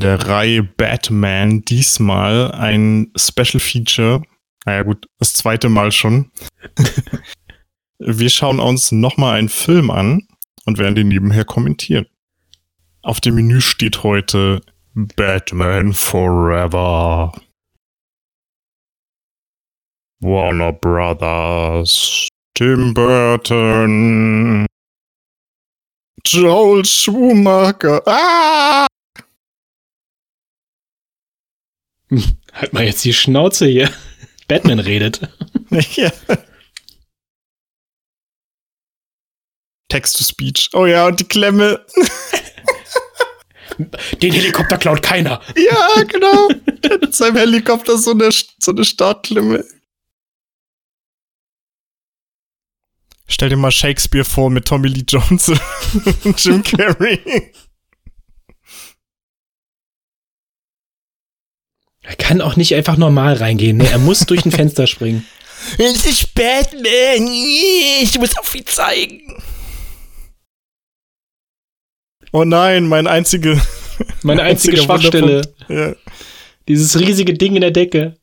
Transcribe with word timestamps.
In 0.00 0.06
der 0.06 0.28
Reihe 0.28 0.62
Batman 0.62 1.62
diesmal 1.62 2.52
ein 2.52 3.12
Special 3.16 3.60
Feature. 3.60 4.22
Naja 4.64 4.82
gut, 4.82 5.06
das 5.18 5.34
zweite 5.34 5.68
Mal 5.68 5.92
schon. 5.92 6.30
Wir 7.98 8.30
schauen 8.30 8.60
uns 8.60 8.92
nochmal 8.92 9.38
einen 9.38 9.50
Film 9.50 9.90
an 9.90 10.26
und 10.64 10.78
werden 10.78 10.94
den 10.94 11.08
nebenher 11.08 11.44
kommentieren. 11.44 12.06
Auf 13.02 13.20
dem 13.20 13.34
Menü 13.34 13.60
steht 13.60 14.02
heute 14.02 14.62
Batman 14.94 15.92
Forever. 15.92 17.32
Warner 20.20 20.72
Brothers. 20.72 22.26
Tim 22.54 22.94
Burton. 22.94 24.64
Joel 26.24 26.86
Schumacher. 26.86 28.02
Ah! 28.06 28.89
Halt 32.52 32.72
mal 32.72 32.84
jetzt 32.84 33.04
die 33.04 33.12
Schnauze 33.12 33.66
hier. 33.66 33.90
Batman 34.48 34.80
redet. 34.80 35.20
ja. 35.94 36.12
Text-to-Speech. 39.88 40.70
Oh 40.72 40.86
ja, 40.86 41.06
und 41.06 41.20
die 41.20 41.24
Klemme. 41.24 41.84
Den 44.20 44.32
Helikopter 44.32 44.76
klaut 44.78 45.02
keiner. 45.02 45.40
Ja, 45.56 46.02
genau. 46.04 46.48
Mit 47.00 47.14
seinem 47.14 47.36
Helikopter 47.36 47.96
so 47.96 48.12
eine, 48.12 48.30
so 48.30 48.72
eine 48.72 48.84
Startklemme. 48.84 49.64
Stell 53.26 53.48
dir 53.48 53.56
mal 53.56 53.70
Shakespeare 53.70 54.24
vor 54.24 54.50
mit 54.50 54.66
Tommy 54.66 54.88
Lee 54.88 55.04
Jones 55.08 55.48
und 56.24 56.44
Jim 56.44 56.62
Carrey. 56.62 57.52
Er 62.02 62.16
kann 62.16 62.40
auch 62.40 62.56
nicht 62.56 62.74
einfach 62.74 62.96
normal 62.96 63.34
reingehen. 63.34 63.76
Ne? 63.76 63.88
Er 63.90 63.98
muss 63.98 64.20
durch 64.20 64.44
ein 64.44 64.52
Fenster 64.52 64.86
springen. 64.86 65.26
Es 65.78 66.06
ist 66.06 66.34
Batman. 66.34 67.28
Ich 68.00 68.18
muss 68.18 68.36
auf 68.38 68.54
ihn 68.54 68.64
zeigen. 68.64 69.42
Oh 72.32 72.44
nein, 72.44 72.86
mein 72.86 73.06
einzige, 73.06 73.60
meine 74.22 74.42
einzige 74.44 74.78
Schwachstelle. 74.78 75.42
Ja. 75.68 75.94
Dieses 76.66 76.98
riesige 76.98 77.34
Ding 77.34 77.56
in 77.56 77.60
der 77.60 77.72
Decke. 77.72 78.16